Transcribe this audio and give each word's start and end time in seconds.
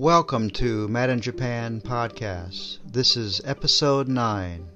Welcome 0.00 0.48
to 0.52 0.88
Mad 0.88 1.10
in 1.10 1.20
Japan 1.20 1.82
podcast. 1.82 2.78
This 2.90 3.18
is 3.18 3.42
episode 3.44 4.08
9, 4.08 4.66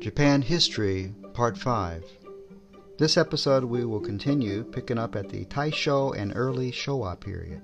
Japan 0.00 0.42
History, 0.42 1.14
Part 1.34 1.56
5. 1.56 2.02
This 2.98 3.16
episode 3.16 3.62
we 3.62 3.84
will 3.84 4.00
continue 4.00 4.64
picking 4.64 4.98
up 4.98 5.14
at 5.14 5.28
the 5.28 5.44
Taisho 5.44 6.18
and 6.18 6.32
early 6.34 6.72
Showa 6.72 7.14
period, 7.20 7.62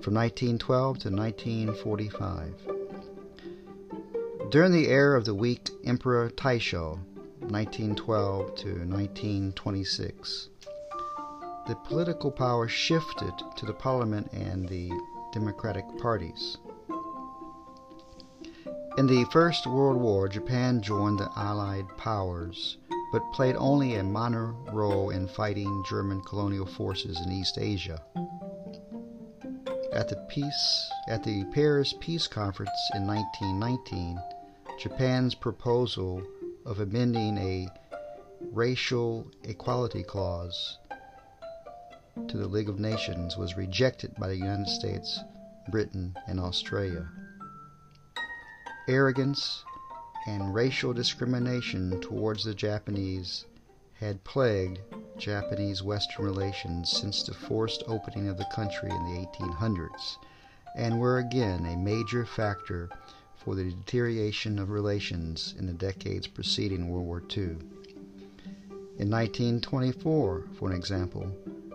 from 0.00 0.14
1912 0.14 0.98
to 1.00 1.10
1945. 1.10 2.54
During 4.50 4.72
the 4.72 4.88
era 4.88 5.18
of 5.18 5.26
the 5.26 5.34
weak 5.34 5.68
Emperor 5.84 6.30
Taisho, 6.30 7.00
1912 7.40 8.54
to 8.54 8.68
1926, 8.68 10.48
the 11.66 11.74
political 11.74 12.30
power 12.30 12.66
shifted 12.66 13.34
to 13.56 13.66
the 13.66 13.74
parliament 13.74 14.32
and 14.32 14.66
the 14.70 14.90
democratic 15.32 15.84
parties. 15.98 16.58
In 18.98 19.06
the 19.06 19.24
First 19.32 19.66
World 19.66 20.00
War, 20.00 20.28
Japan 20.28 20.82
joined 20.82 21.20
the 21.20 21.30
Allied 21.36 21.86
powers, 21.96 22.78
but 23.12 23.22
played 23.32 23.54
only 23.56 23.94
a 23.94 24.02
minor 24.02 24.52
role 24.72 25.10
in 25.10 25.28
fighting 25.28 25.84
German 25.88 26.20
colonial 26.22 26.66
forces 26.66 27.20
in 27.20 27.30
East 27.30 27.58
Asia. 27.58 28.02
At 29.92 30.08
the 30.08 30.16
peace 30.28 30.90
at 31.08 31.22
the 31.22 31.44
Paris 31.52 31.94
Peace 32.00 32.26
Conference 32.26 32.70
in 32.94 33.06
1919, 33.06 34.18
Japan's 34.78 35.34
proposal 35.34 36.22
of 36.66 36.80
amending 36.80 37.38
a 37.38 37.68
racial 38.52 39.30
equality 39.44 40.02
clause 40.02 40.78
to 42.26 42.36
the 42.36 42.46
League 42.46 42.68
of 42.68 42.80
Nations 42.80 43.36
was 43.36 43.56
rejected 43.56 44.14
by 44.16 44.28
the 44.28 44.36
United 44.36 44.68
States, 44.68 45.20
Britain, 45.70 46.16
and 46.26 46.40
Australia. 46.40 47.08
Arrogance 48.88 49.64
and 50.26 50.54
racial 50.54 50.92
discrimination 50.92 52.00
towards 52.00 52.44
the 52.44 52.54
Japanese 52.54 53.46
had 53.94 54.24
plagued 54.24 54.80
Japanese 55.16 55.82
Western 55.82 56.24
relations 56.24 56.90
since 56.90 57.22
the 57.22 57.34
forced 57.34 57.82
opening 57.86 58.28
of 58.28 58.36
the 58.36 58.46
country 58.46 58.90
in 58.90 59.04
the 59.04 59.26
1800s 59.26 60.16
and 60.76 60.98
were 60.98 61.18
again 61.18 61.66
a 61.66 61.76
major 61.76 62.24
factor 62.24 62.88
for 63.36 63.54
the 63.54 63.64
deterioration 63.64 64.58
of 64.58 64.70
relations 64.70 65.54
in 65.58 65.66
the 65.66 65.72
decades 65.72 66.26
preceding 66.26 66.88
World 66.88 67.06
War 67.06 67.22
II. 67.36 67.56
In 68.98 69.10
1924, 69.10 70.44
for 70.58 70.70
an 70.70 70.76
example, 70.76 71.32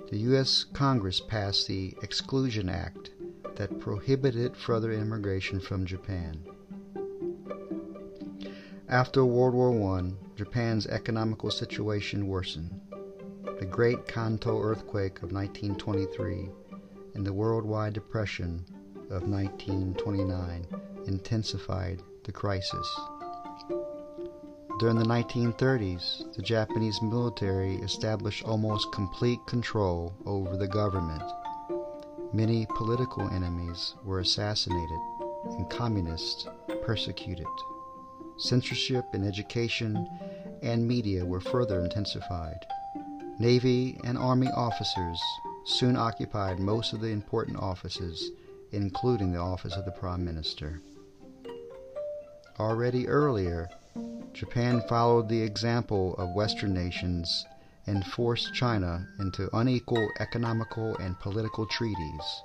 the 0.09 0.17
U.S. 0.19 0.65
Congress 0.73 1.19
passed 1.19 1.67
the 1.67 1.95
Exclusion 2.01 2.69
Act 2.69 3.11
that 3.55 3.79
prohibited 3.79 4.55
further 4.55 4.91
immigration 4.91 5.59
from 5.59 5.85
Japan. 5.85 6.43
After 8.89 9.25
World 9.25 9.53
War 9.55 9.99
I, 9.99 10.11
Japan's 10.35 10.87
economical 10.87 11.49
situation 11.49 12.27
worsened. 12.27 12.79
The 13.59 13.65
Great 13.65 14.07
Kanto 14.07 14.61
earthquake 14.61 15.17
of 15.23 15.31
1923 15.31 16.49
and 17.15 17.25
the 17.25 17.33
Worldwide 17.33 17.93
Depression 17.93 18.65
of 19.09 19.27
1929 19.27 20.67
intensified 21.07 22.01
the 22.23 22.31
crisis. 22.31 22.99
During 24.83 24.99
the 24.99 25.05
1930s, 25.05 26.35
the 26.35 26.41
Japanese 26.41 27.01
military 27.01 27.75
established 27.75 28.43
almost 28.43 28.91
complete 28.91 29.39
control 29.45 30.13
over 30.25 30.57
the 30.57 30.67
government. 30.67 31.23
Many 32.33 32.67
political 32.75 33.29
enemies 33.29 33.95
were 34.03 34.19
assassinated 34.19 34.99
and 35.45 35.69
communists 35.69 36.47
persecuted. 36.81 37.47
Censorship 38.37 39.05
in 39.13 39.25
education 39.25 40.05
and 40.61 40.85
media 40.85 41.23
were 41.23 41.39
further 41.39 41.79
intensified. 41.79 42.59
Navy 43.39 43.97
and 44.03 44.17
Army 44.17 44.49
officers 44.53 45.21
soon 45.63 45.95
occupied 45.95 46.59
most 46.59 46.91
of 46.91 46.99
the 46.99 47.07
important 47.07 47.55
offices, 47.57 48.31
including 48.73 49.31
the 49.31 49.39
office 49.39 49.77
of 49.77 49.85
the 49.85 49.91
Prime 49.91 50.25
Minister. 50.25 50.81
Already 52.59 53.07
earlier, 53.07 53.69
Japan 54.33 54.81
followed 54.89 55.29
the 55.29 55.41
example 55.41 56.15
of 56.15 56.33
Western 56.33 56.73
nations 56.73 57.45
and 57.85 58.05
forced 58.05 58.53
China 58.53 59.07
into 59.19 59.55
unequal 59.55 60.09
economical 60.19 60.97
and 60.97 61.19
political 61.19 61.67
treaties. 61.67 62.41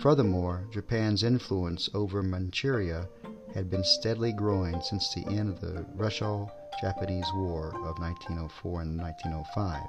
Furthermore, 0.00 0.64
Japan's 0.72 1.24
influence 1.24 1.88
over 1.92 2.22
Manchuria 2.22 3.08
had 3.52 3.68
been 3.68 3.82
steadily 3.82 4.32
growing 4.32 4.80
since 4.80 5.12
the 5.12 5.26
end 5.26 5.48
of 5.48 5.60
the 5.60 5.84
Russo 5.96 6.50
Japanese 6.80 7.26
War 7.34 7.68
of 7.68 7.98
1904 7.98 8.82
and 8.82 9.00
1905. 9.00 9.82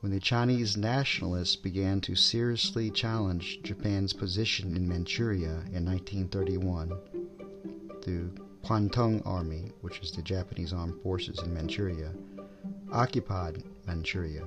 When 0.00 0.12
the 0.12 0.20
Chinese 0.20 0.76
nationalists 0.76 1.56
began 1.56 2.00
to 2.00 2.16
seriously 2.16 2.90
challenge 2.90 3.60
Japan's 3.62 4.12
position 4.12 4.74
in 4.74 4.88
Manchuria 4.88 5.62
in 5.72 5.84
1931, 5.84 6.88
the 8.02 8.30
Kwantung 8.64 9.26
Army, 9.26 9.72
which 9.80 9.98
is 10.00 10.12
the 10.12 10.22
Japanese 10.22 10.72
armed 10.72 11.02
forces 11.02 11.40
in 11.42 11.52
Manchuria, 11.52 12.12
occupied 12.92 13.64
Manchuria. 13.86 14.44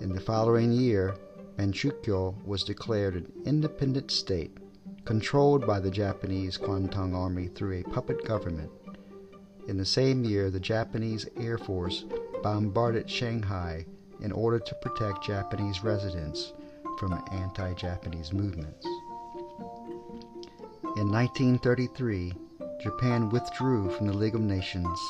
In 0.00 0.12
the 0.12 0.20
following 0.20 0.70
year, 0.70 1.16
Manchukuo 1.56 2.34
was 2.44 2.62
declared 2.62 3.14
an 3.14 3.32
independent 3.46 4.10
state, 4.10 4.58
controlled 5.06 5.66
by 5.66 5.80
the 5.80 5.90
Japanese 5.90 6.58
Kwantung 6.58 7.14
Army 7.14 7.48
through 7.48 7.80
a 7.80 7.90
puppet 7.90 8.22
government. 8.24 8.70
In 9.66 9.78
the 9.78 9.84
same 9.84 10.22
year, 10.24 10.50
the 10.50 10.60
Japanese 10.60 11.26
Air 11.38 11.56
Force 11.56 12.04
bombarded 12.42 13.08
Shanghai 13.08 13.86
in 14.20 14.30
order 14.30 14.58
to 14.58 14.74
protect 14.76 15.24
Japanese 15.24 15.82
residents 15.82 16.52
from 16.98 17.12
anti 17.32 17.72
Japanese 17.74 18.32
movements. 18.32 18.86
In 20.96 21.10
1933, 21.10 22.34
Japan 22.84 23.30
withdrew 23.30 23.88
from 23.92 24.06
the 24.06 24.12
League 24.12 24.34
of 24.34 24.42
Nations 24.42 25.00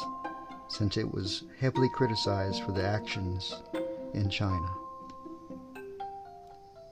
since 0.69 0.97
it 0.97 1.13
was 1.13 1.43
heavily 1.59 1.89
criticized 1.89 2.63
for 2.63 2.71
the 2.71 2.87
actions 2.87 3.53
in 4.13 4.31
China. 4.31 4.69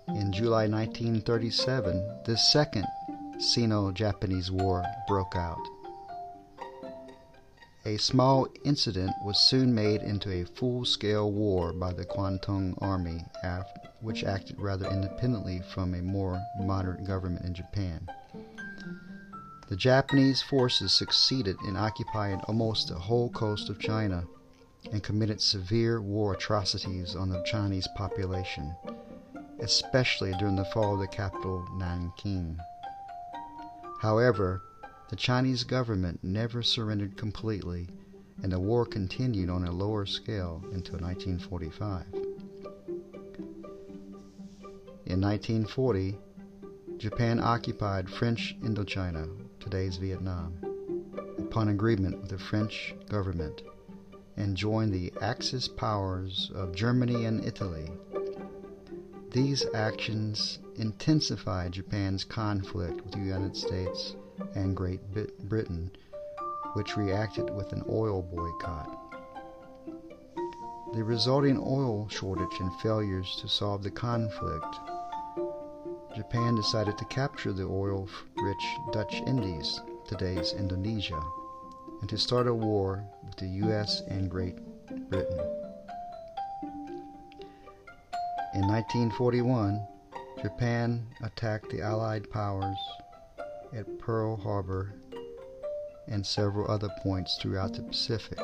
In 0.09 0.33
July 0.33 0.67
1937, 0.67 2.25
the 2.25 2.37
Second 2.37 2.85
Sino 3.39 3.93
Japanese 3.93 4.51
War 4.51 4.85
broke 5.07 5.37
out. 5.37 5.65
A 7.85 7.97
small 7.97 8.49
incident 8.65 9.13
was 9.25 9.39
soon 9.39 9.73
made 9.73 10.03
into 10.03 10.33
a 10.33 10.45
full 10.45 10.85
scale 10.85 11.31
war 11.31 11.73
by 11.73 11.93
the 11.93 12.05
Kwantung 12.05 12.77
Army, 12.83 13.25
which 14.01 14.25
acted 14.25 14.61
rather 14.61 14.89
independently 14.89 15.63
from 15.73 15.95
a 15.95 16.03
more 16.03 16.45
moderate 16.59 17.05
government 17.05 17.45
in 17.45 17.55
Japan. 17.55 18.09
The 19.73 19.79
Japanese 19.79 20.43
forces 20.43 20.93
succeeded 20.93 21.57
in 21.67 21.79
occupying 21.79 22.41
almost 22.41 22.89
the 22.89 22.99
whole 22.99 23.31
coast 23.31 23.71
of 23.71 23.79
China 23.79 24.27
and 24.93 25.03
committed 25.03 25.41
severe 25.41 26.03
war 26.03 26.35
atrocities 26.35 27.17
on 27.17 27.31
the 27.31 27.43
Chinese 27.45 27.89
population, 27.97 28.77
especially 29.61 30.33
during 30.33 30.57
the 30.57 30.67
fall 30.67 30.93
of 30.93 31.01
the 31.01 31.07
capital 31.07 31.67
Nanking. 31.79 32.59
However, 34.03 34.61
the 35.09 35.17
Chinese 35.17 35.65
government 35.65 36.23
never 36.23 36.63
surrendered 36.63 37.17
completely, 37.17 37.89
and 38.43 38.53
the 38.53 38.61
war 38.61 38.85
continued 38.85 39.49
on 39.49 39.65
a 39.65 39.73
lower 39.73 40.05
scale 40.05 40.63
until 40.75 40.99
1945. 40.99 42.05
In 45.07 45.19
1940, 45.19 46.19
Japan 46.99 47.41
occupied 47.41 48.11
French 48.11 48.55
Indochina 48.61 49.42
today's 49.63 49.97
Vietnam, 49.97 50.59
upon 51.39 51.69
agreement 51.69 52.21
with 52.21 52.31
the 52.31 52.39
French 52.39 52.97
government, 53.09 53.63
and 54.37 54.57
joined 54.57 54.93
the 54.93 55.13
Axis 55.21 55.69
powers 55.69 56.51
of 56.53 56.75
Germany 56.75 57.27
and 57.27 57.45
Italy. 57.45 57.89
These 59.31 59.65
actions 59.73 60.59
intensified 60.75 61.73
Japan's 61.73 62.25
conflict 62.25 63.03
with 63.05 63.13
the 63.13 63.21
United 63.21 63.57
States 63.57 64.17
and 64.57 64.77
Great 64.77 65.01
Britain, 65.49 65.93
which 66.73 66.97
reacted 66.97 67.49
with 67.55 67.73
an 67.73 67.85
oil 67.89 68.21
boycott. 68.21 68.99
The 70.93 71.05
resulting 71.05 71.57
oil 71.59 72.09
shortage 72.09 72.59
and 72.59 72.75
failures 72.81 73.39
to 73.41 73.49
solve 73.49 73.85
the 73.85 73.93
conflict 73.93 74.81
Japan 76.15 76.55
decided 76.55 76.99
to 76.99 77.05
capture 77.07 77.55
the 77.55 77.65
oil 77.65 78.07
rich 78.37 78.77
Dutch 78.93 79.15
Indies, 79.27 79.81
today's 80.07 80.53
Indonesia, 80.53 81.23
and 82.01 82.11
to 82.11 82.19
start 82.19 82.47
a 82.47 82.55
war 82.55 83.03
with 83.25 83.37
the 83.37 83.47
US 83.67 84.03
and 84.09 84.31
Great 84.31 84.57
Britain. 85.09 85.39
In 88.55 88.69
1941, 88.69 89.87
Japan 90.43 91.07
attacked 91.23 91.71
the 91.71 91.81
Allied 91.81 92.31
powers 92.31 92.79
at 93.73 93.99
Pearl 93.99 94.37
Harbor 94.37 94.93
and 96.09 96.27
several 96.27 96.71
other 96.71 96.91
points 97.03 97.39
throughout 97.41 97.73
the 97.73 97.83
Pacific. 97.83 98.39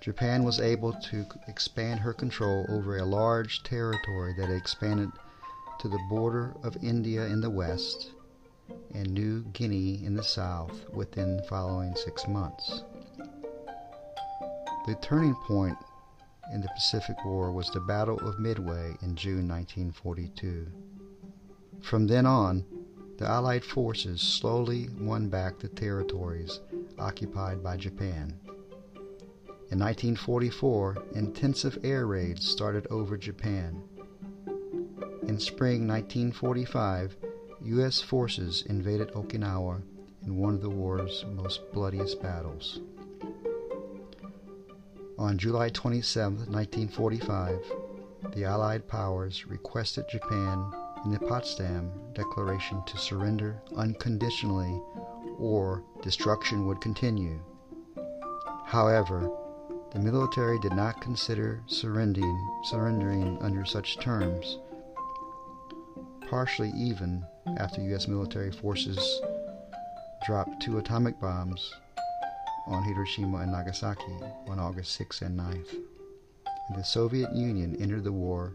Japan 0.00 0.42
was 0.42 0.58
able 0.58 0.92
to 0.92 1.24
expand 1.46 2.00
her 2.00 2.12
control 2.12 2.66
over 2.68 2.98
a 2.98 3.04
large 3.04 3.62
territory 3.62 4.34
that 4.36 4.50
expanded 4.50 5.12
to 5.82 5.88
the 5.88 5.98
border 6.08 6.54
of 6.62 6.76
India 6.80 7.26
in 7.26 7.40
the 7.40 7.50
west 7.50 8.12
and 8.94 9.12
New 9.12 9.42
Guinea 9.52 10.04
in 10.04 10.14
the 10.14 10.22
south 10.22 10.88
within 10.90 11.38
the 11.38 11.42
following 11.42 11.96
six 11.96 12.28
months. 12.28 12.84
The 14.86 14.94
turning 15.02 15.34
point 15.48 15.76
in 16.54 16.60
the 16.60 16.68
Pacific 16.68 17.16
War 17.24 17.50
was 17.50 17.68
the 17.70 17.80
Battle 17.80 18.16
of 18.20 18.38
Midway 18.38 18.94
in 19.02 19.16
June 19.16 19.48
1942. 19.48 20.68
From 21.80 22.06
then 22.06 22.26
on, 22.26 22.64
the 23.18 23.26
Allied 23.26 23.64
forces 23.64 24.20
slowly 24.20 24.88
won 25.00 25.28
back 25.28 25.58
the 25.58 25.68
territories 25.68 26.60
occupied 26.96 27.60
by 27.60 27.76
Japan. 27.76 28.38
In 29.72 29.80
1944, 29.80 31.06
intensive 31.16 31.76
air 31.82 32.06
raids 32.06 32.46
started 32.46 32.86
over 32.88 33.16
Japan. 33.16 33.82
In 35.28 35.38
spring 35.38 35.86
1945, 35.86 37.16
U.S. 37.62 38.00
forces 38.00 38.64
invaded 38.66 39.12
Okinawa 39.12 39.80
in 40.26 40.36
one 40.36 40.54
of 40.54 40.60
the 40.60 40.68
war's 40.68 41.24
most 41.32 41.60
bloodiest 41.72 42.20
battles. 42.20 42.80
On 45.18 45.38
July 45.38 45.68
27, 45.68 46.50
1945, 46.50 47.64
the 48.34 48.44
Allied 48.44 48.88
powers 48.88 49.46
requested 49.46 50.04
Japan 50.10 50.72
in 51.04 51.12
the 51.12 51.20
Potsdam 51.20 51.92
Declaration 52.14 52.82
to 52.86 52.98
surrender 52.98 53.62
unconditionally 53.76 54.82
or 55.38 55.84
destruction 56.02 56.66
would 56.66 56.80
continue. 56.80 57.38
However, 58.64 59.30
the 59.92 60.00
military 60.00 60.58
did 60.58 60.72
not 60.72 61.00
consider 61.00 61.62
surrendering, 61.66 62.60
surrendering 62.64 63.38
under 63.40 63.64
such 63.64 63.98
terms, 63.98 64.58
partially 66.32 66.72
even 66.74 67.22
after 67.58 67.82
U.S. 67.82 68.08
military 68.08 68.50
forces 68.50 69.20
dropped 70.24 70.62
two 70.62 70.78
atomic 70.78 71.20
bombs 71.20 71.74
on 72.66 72.82
Hiroshima 72.84 73.40
and 73.40 73.52
Nagasaki 73.52 74.16
on 74.48 74.58
August 74.58 74.92
6 74.92 75.20
and 75.20 75.38
9th. 75.38 75.74
And 76.70 76.78
the 76.78 76.84
Soviet 76.84 77.30
Union 77.34 77.76
entered 77.78 78.04
the 78.04 78.12
war 78.12 78.54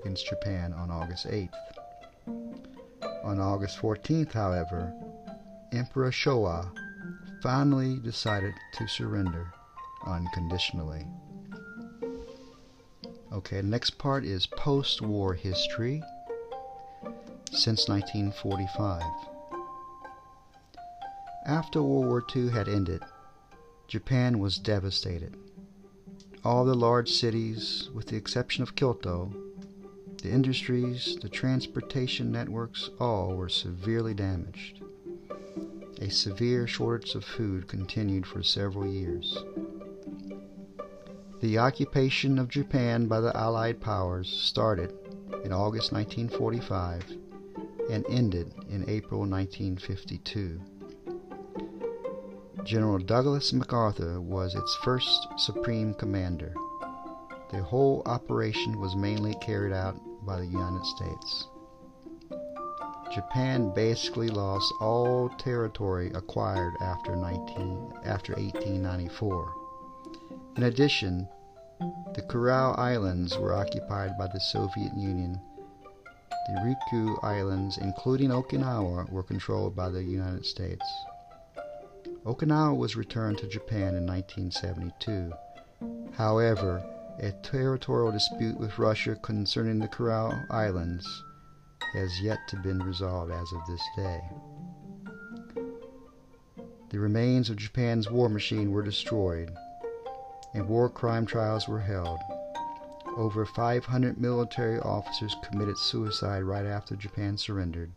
against 0.00 0.26
Japan 0.26 0.72
on 0.72 0.90
August 0.90 1.26
8th. 1.26 1.52
On 3.24 3.38
August 3.38 3.78
14th, 3.78 4.32
however, 4.32 4.90
Emperor 5.70 6.10
Showa 6.10 6.72
finally 7.42 7.98
decided 7.98 8.54
to 8.78 8.88
surrender 8.88 9.52
unconditionally. 10.06 11.04
Okay, 13.34 13.60
next 13.60 13.98
part 13.98 14.24
is 14.24 14.46
post 14.46 15.02
war 15.02 15.34
history 15.34 16.02
since 17.54 17.86
1945. 17.86 19.02
After 21.44 21.82
World 21.82 22.06
War 22.06 22.24
II 22.34 22.48
had 22.48 22.66
ended, 22.66 23.02
Japan 23.86 24.38
was 24.38 24.58
devastated. 24.58 25.36
All 26.44 26.64
the 26.64 26.74
large 26.74 27.10
cities, 27.10 27.90
with 27.92 28.06
the 28.06 28.16
exception 28.16 28.62
of 28.62 28.74
Kyoto, 28.74 29.34
the 30.22 30.30
industries, 30.30 31.18
the 31.20 31.28
transportation 31.28 32.32
networks, 32.32 32.88
all 32.98 33.36
were 33.36 33.50
severely 33.50 34.14
damaged. 34.14 34.80
A 36.00 36.08
severe 36.08 36.66
shortage 36.66 37.14
of 37.14 37.22
food 37.22 37.68
continued 37.68 38.26
for 38.26 38.42
several 38.42 38.86
years. 38.86 39.36
The 41.40 41.58
occupation 41.58 42.38
of 42.38 42.48
Japan 42.48 43.08
by 43.08 43.20
the 43.20 43.36
Allied 43.36 43.80
powers 43.80 44.28
started 44.28 44.94
in 45.44 45.52
August 45.52 45.92
1945 45.92 47.21
and 47.90 48.04
ended 48.08 48.52
in 48.68 48.88
April 48.88 49.20
1952. 49.20 50.60
General 52.64 52.98
Douglas 52.98 53.52
MacArthur 53.52 54.20
was 54.20 54.54
its 54.54 54.78
first 54.84 55.26
supreme 55.36 55.94
commander. 55.94 56.54
The 57.50 57.62
whole 57.62 58.02
operation 58.06 58.78
was 58.80 58.94
mainly 58.94 59.34
carried 59.42 59.72
out 59.72 59.96
by 60.24 60.38
the 60.38 60.46
United 60.46 60.84
States. 60.86 61.48
Japan 63.12 63.72
basically 63.74 64.28
lost 64.28 64.72
all 64.80 65.28
territory 65.38 66.10
acquired 66.14 66.74
after 66.80 67.14
19 67.14 67.92
after 68.04 68.32
1894. 68.34 69.52
In 70.56 70.62
addition, 70.62 71.28
the 72.14 72.22
Kuril 72.22 72.78
Islands 72.78 73.36
were 73.36 73.54
occupied 73.54 74.16
by 74.16 74.28
the 74.28 74.40
Soviet 74.40 74.96
Union. 74.96 75.38
The 76.48 76.54
Ryukyu 76.54 77.22
Islands, 77.22 77.78
including 77.78 78.30
Okinawa, 78.30 79.10
were 79.10 79.22
controlled 79.22 79.76
by 79.76 79.88
the 79.88 80.02
United 80.02 80.44
States. 80.44 80.84
Okinawa 82.24 82.76
was 82.76 82.96
returned 82.96 83.38
to 83.38 83.46
Japan 83.46 83.94
in 83.94 84.06
1972. 84.06 85.32
However, 86.12 86.82
a 87.18 87.32
territorial 87.42 88.12
dispute 88.12 88.58
with 88.58 88.78
Russia 88.78 89.16
concerning 89.16 89.78
the 89.78 89.88
Kuril 89.88 90.46
Islands 90.50 91.06
has 91.92 92.20
yet 92.20 92.38
to 92.48 92.56
be 92.56 92.72
resolved 92.72 93.32
as 93.32 93.52
of 93.52 93.66
this 93.66 93.82
day. 93.96 94.20
The 96.90 96.98
remains 96.98 97.50
of 97.50 97.56
Japan's 97.56 98.10
war 98.10 98.28
machine 98.28 98.70
were 98.70 98.82
destroyed 98.82 99.50
and 100.54 100.68
war 100.68 100.88
crime 100.88 101.26
trials 101.26 101.66
were 101.68 101.80
held. 101.80 102.18
Over 103.16 103.44
500 103.44 104.18
military 104.18 104.80
officers 104.80 105.36
committed 105.42 105.76
suicide 105.76 106.44
right 106.44 106.64
after 106.64 106.96
Japan 106.96 107.36
surrendered, 107.36 107.92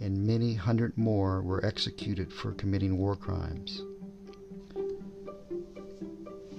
and 0.00 0.26
many 0.26 0.54
hundred 0.54 0.98
more 0.98 1.40
were 1.40 1.64
executed 1.64 2.32
for 2.32 2.52
committing 2.52 2.98
war 2.98 3.14
crimes. 3.14 3.82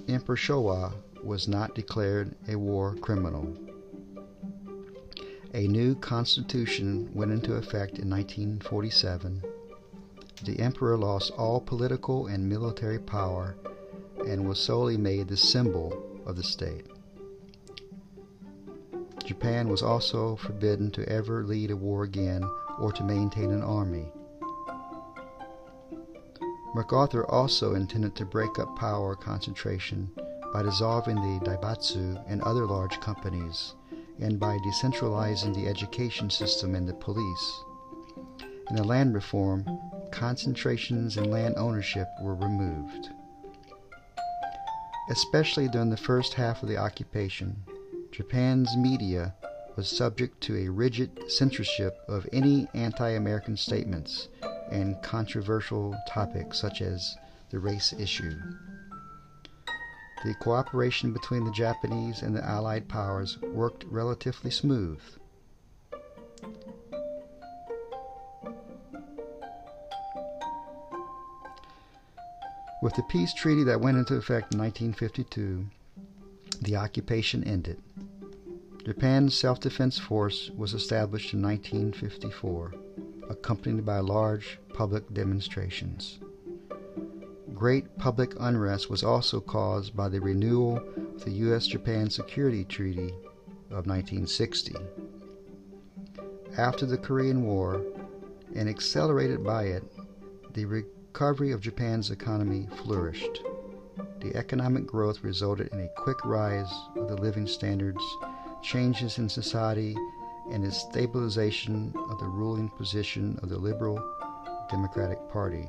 Emperor 0.08 0.36
Showa 0.36 0.94
was 1.22 1.46
not 1.46 1.74
declared 1.74 2.34
a 2.48 2.56
war 2.56 2.94
criminal. 2.96 3.54
A 5.52 5.68
new 5.68 5.94
constitution 5.94 7.10
went 7.14 7.30
into 7.30 7.54
effect 7.54 7.98
in 7.98 8.08
1947. 8.08 9.42
The 10.44 10.58
emperor 10.60 10.96
lost 10.96 11.30
all 11.32 11.60
political 11.60 12.26
and 12.26 12.48
military 12.48 12.98
power 12.98 13.54
and 14.26 14.48
was 14.48 14.58
solely 14.58 14.96
made 14.96 15.28
the 15.28 15.36
symbol 15.36 16.22
of 16.26 16.36
the 16.36 16.42
state. 16.42 16.86
Japan 19.24 19.68
was 19.68 19.82
also 19.82 20.36
forbidden 20.36 20.90
to 20.92 21.08
ever 21.08 21.44
lead 21.44 21.70
a 21.70 21.76
war 21.76 22.04
again 22.04 22.42
or 22.78 22.92
to 22.92 23.02
maintain 23.02 23.50
an 23.50 23.62
army. 23.62 24.12
MacArthur 26.74 27.24
also 27.30 27.74
intended 27.74 28.14
to 28.16 28.24
break 28.24 28.58
up 28.58 28.76
power 28.76 29.14
concentration 29.14 30.10
by 30.52 30.62
dissolving 30.62 31.16
the 31.16 31.44
zaibatsu 31.44 32.22
and 32.28 32.42
other 32.42 32.66
large 32.66 33.00
companies 33.00 33.74
and 34.20 34.38
by 34.38 34.58
decentralizing 34.58 35.54
the 35.54 35.66
education 35.68 36.28
system 36.28 36.74
and 36.74 36.88
the 36.88 36.94
police. 36.94 37.64
In 38.70 38.76
the 38.76 38.84
land 38.84 39.14
reform, 39.14 39.64
concentrations 40.10 41.16
in 41.16 41.30
land 41.30 41.54
ownership 41.56 42.08
were 42.20 42.34
removed 42.34 43.10
especially 45.08 45.68
during 45.68 45.90
the 45.90 45.96
first 45.96 46.34
half 46.34 46.62
of 46.62 46.68
the 46.68 46.78
occupation. 46.78 47.62
Japan's 48.16 48.76
media 48.76 49.34
was 49.74 49.88
subject 49.88 50.40
to 50.40 50.56
a 50.56 50.68
rigid 50.68 51.28
censorship 51.28 51.98
of 52.06 52.28
any 52.32 52.68
anti 52.72 53.08
American 53.08 53.56
statements 53.56 54.28
and 54.70 55.02
controversial 55.02 55.96
topics 56.06 56.60
such 56.60 56.80
as 56.80 57.16
the 57.50 57.58
race 57.58 57.92
issue. 57.92 58.36
The 60.24 60.34
cooperation 60.36 61.12
between 61.12 61.44
the 61.44 61.50
Japanese 61.50 62.22
and 62.22 62.36
the 62.36 62.44
Allied 62.44 62.88
powers 62.88 63.36
worked 63.42 63.82
relatively 63.90 64.52
smooth. 64.52 65.00
With 72.80 72.94
the 72.94 73.02
peace 73.08 73.34
treaty 73.34 73.64
that 73.64 73.80
went 73.80 73.98
into 73.98 74.14
effect 74.14 74.54
in 74.54 74.60
1952, 74.60 75.66
the 76.62 76.76
occupation 76.76 77.42
ended. 77.44 77.82
Japan's 78.84 79.34
self 79.34 79.60
defense 79.60 79.98
force 79.98 80.50
was 80.54 80.74
established 80.74 81.32
in 81.32 81.40
1954, 81.40 82.74
accompanied 83.30 83.86
by 83.86 83.98
large 84.00 84.58
public 84.74 85.12
demonstrations. 85.14 86.18
Great 87.54 87.96
public 87.96 88.34
unrest 88.38 88.90
was 88.90 89.02
also 89.02 89.40
caused 89.40 89.96
by 89.96 90.08
the 90.10 90.20
renewal 90.20 90.76
of 90.76 91.24
the 91.24 91.30
U.S. 91.30 91.66
Japan 91.66 92.10
Security 92.10 92.62
Treaty 92.64 93.08
of 93.70 93.86
1960. 93.86 94.74
after 96.58 96.84
the 96.84 96.98
Korean 96.98 97.44
War 97.44 97.82
and 98.54 98.68
accelerated 98.68 99.42
by 99.42 99.64
it, 99.64 99.82
the 100.52 100.66
recovery 100.66 101.52
of 101.52 101.60
Japan's 101.60 102.10
economy 102.10 102.68
flourished. 102.82 103.40
The 104.20 104.36
economic 104.36 104.86
growth 104.86 105.24
resulted 105.24 105.68
in 105.72 105.80
a 105.80 105.88
quick 105.96 106.24
rise 106.24 106.72
of 106.96 107.08
the 107.08 107.16
living 107.16 107.46
standards, 107.46 108.02
changes 108.64 109.18
in 109.18 109.28
society, 109.28 109.94
and 110.50 110.64
a 110.64 110.72
stabilization 110.72 111.94
of 112.10 112.18
the 112.18 112.26
ruling 112.26 112.70
position 112.70 113.38
of 113.42 113.50
the 113.50 113.58
Liberal 113.58 114.02
Democratic 114.70 115.18
Party, 115.30 115.68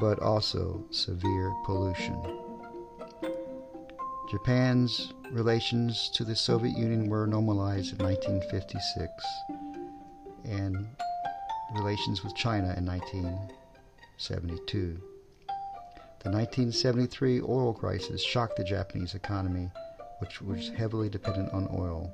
but 0.00 0.18
also 0.20 0.82
severe 0.90 1.52
pollution. 1.64 2.20
Japan's 4.30 5.12
relations 5.30 6.10
to 6.14 6.24
the 6.24 6.34
Soviet 6.34 6.76
Union 6.76 7.08
were 7.08 7.26
normalized 7.26 7.92
in 7.92 7.98
1956 8.04 9.08
and 10.44 10.88
relations 11.74 12.24
with 12.24 12.34
China 12.34 12.74
in 12.76 12.84
1972. 12.86 15.00
The 16.22 16.30
1973 16.30 17.42
oil 17.42 17.74
crisis 17.74 18.22
shocked 18.22 18.56
the 18.56 18.64
Japanese 18.64 19.14
economy, 19.14 19.70
which 20.22 20.40
was 20.40 20.68
heavily 20.68 21.08
dependent 21.08 21.52
on 21.52 21.68
oil. 21.74 22.08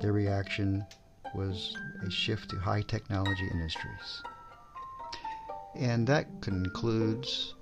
Their 0.00 0.12
reaction 0.12 0.84
was 1.32 1.76
a 2.04 2.10
shift 2.10 2.50
to 2.50 2.56
high 2.56 2.82
technology 2.82 3.46
industries. 3.52 4.22
And 5.76 6.08
that 6.08 6.26
concludes 6.40 7.54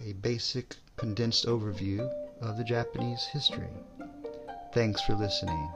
a 0.00 0.12
basic 0.12 0.76
condensed 0.96 1.46
overview 1.46 2.08
of 2.40 2.56
the 2.56 2.62
Japanese 2.62 3.24
history. 3.24 3.74
Thanks 4.72 5.00
for 5.00 5.14
listening. 5.14 5.68